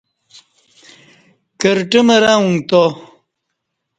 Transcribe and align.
کرٹہ 1.59 2.01
مرں 2.07 2.37
اُݩگتا 2.43 2.81